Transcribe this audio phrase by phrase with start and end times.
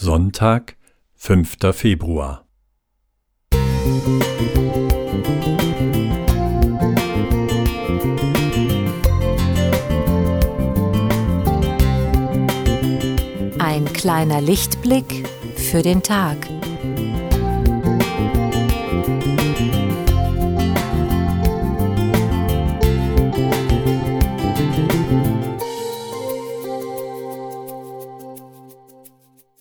[0.00, 0.76] Sonntag,
[1.16, 1.56] 5.
[1.72, 2.46] Februar.
[13.58, 16.36] Ein kleiner Lichtblick für den Tag.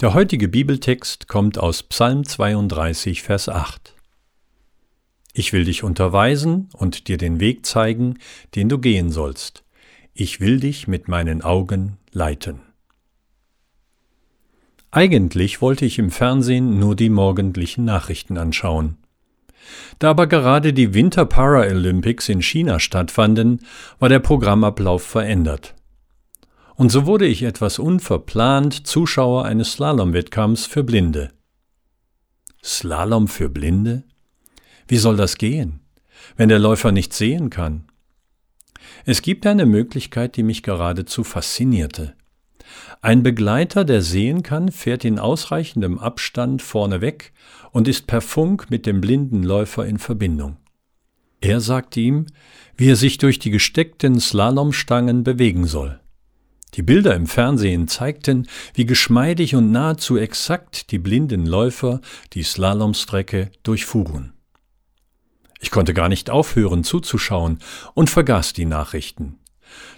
[0.00, 3.96] Der heutige Bibeltext kommt aus Psalm 32, Vers 8.
[5.32, 8.20] Ich will dich unterweisen und dir den Weg zeigen,
[8.54, 9.64] den du gehen sollst.
[10.14, 12.60] Ich will dich mit meinen Augen leiten.
[14.92, 18.98] Eigentlich wollte ich im Fernsehen nur die morgendlichen Nachrichten anschauen.
[19.98, 23.66] Da aber gerade die Winter Paralympics in China stattfanden,
[23.98, 25.74] war der Programmablauf verändert.
[26.78, 31.32] Und so wurde ich etwas unverplant Zuschauer eines Slalom-Wettkampfs für Blinde.
[32.62, 34.04] Slalom für Blinde?
[34.86, 35.80] Wie soll das gehen,
[36.36, 37.88] wenn der Läufer nicht sehen kann?
[39.04, 42.14] Es gibt eine Möglichkeit, die mich geradezu faszinierte.
[43.02, 47.32] Ein Begleiter, der sehen kann, fährt in ausreichendem Abstand vorne weg
[47.72, 50.58] und ist per Funk mit dem blinden Läufer in Verbindung.
[51.40, 52.26] Er sagt ihm,
[52.76, 55.98] wie er sich durch die gesteckten Slalomstangen bewegen soll.
[56.78, 62.00] Die Bilder im Fernsehen zeigten, wie geschmeidig und nahezu exakt die blinden Läufer
[62.34, 64.32] die Slalomstrecke durchfuhren.
[65.58, 67.58] Ich konnte gar nicht aufhören zuzuschauen
[67.94, 69.40] und vergaß die Nachrichten.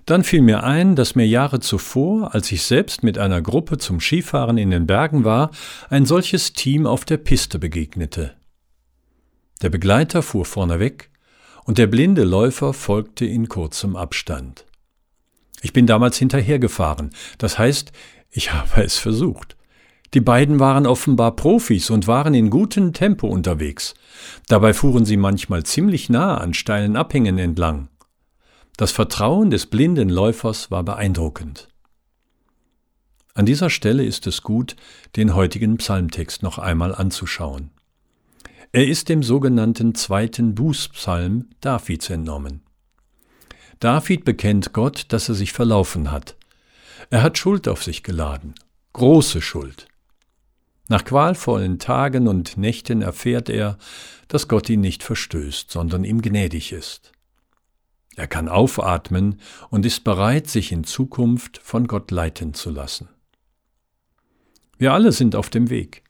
[0.07, 4.01] Dann fiel mir ein, dass mir Jahre zuvor, als ich selbst mit einer Gruppe zum
[4.01, 5.51] Skifahren in den Bergen war,
[5.91, 8.33] ein solches Team auf der Piste begegnete.
[9.61, 11.11] Der Begleiter fuhr vorneweg
[11.65, 14.65] und der blinde Läufer folgte in kurzem Abstand.
[15.63, 17.93] Ich bin damals hinterhergefahren, das heißt,
[18.31, 19.57] ich habe es versucht.
[20.15, 23.95] Die beiden waren offenbar Profis und waren in gutem Tempo unterwegs.
[24.49, 27.89] Dabei fuhren sie manchmal ziemlich nah an steilen Abhängen entlang.
[28.77, 31.69] Das Vertrauen des blinden Läufers war beeindruckend.
[33.35, 34.75] An dieser Stelle ist es gut,
[35.15, 37.71] den heutigen Psalmtext noch einmal anzuschauen.
[38.73, 42.63] Er ist dem sogenannten zweiten Bußpsalm Davids entnommen.
[43.81, 46.37] David bekennt Gott, dass er sich verlaufen hat.
[47.09, 48.55] Er hat Schuld auf sich geladen,
[48.93, 49.89] große Schuld.
[50.89, 53.79] Nach qualvollen Tagen und Nächten erfährt er,
[54.29, 57.13] dass Gott ihn nicht verstößt, sondern ihm gnädig ist.
[58.17, 63.09] Er kann aufatmen und ist bereit, sich in Zukunft von Gott leiten zu lassen.
[64.77, 66.03] Wir alle sind auf dem Weg.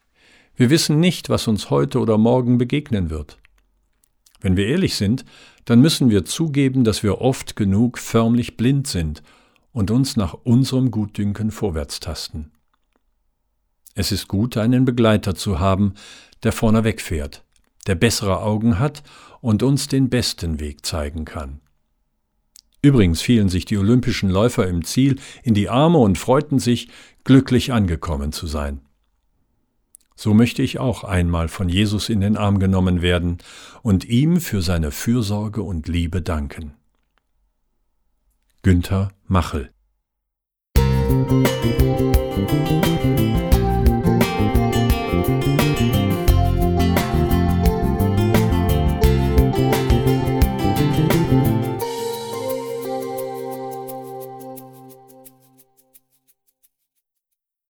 [0.56, 3.38] Wir wissen nicht, was uns heute oder morgen begegnen wird.
[4.41, 5.25] Wenn wir ehrlich sind,
[5.70, 9.22] dann müssen wir zugeben, dass wir oft genug förmlich blind sind
[9.70, 12.50] und uns nach unserem Gutdünken vorwärts tasten.
[13.94, 15.94] Es ist gut, einen Begleiter zu haben,
[16.42, 17.44] der vorne wegfährt,
[17.86, 19.04] der bessere Augen hat
[19.41, 21.60] und uns den besten Weg zeigen kann.
[22.82, 26.88] Übrigens fielen sich die olympischen Läufer im Ziel in die Arme und freuten sich,
[27.22, 28.81] glücklich angekommen zu sein.
[30.22, 33.38] So möchte ich auch einmal von Jesus in den Arm genommen werden
[33.81, 36.75] und ihm für seine Fürsorge und Liebe danken.
[38.60, 39.70] Günther Machel
[40.76, 42.90] Musik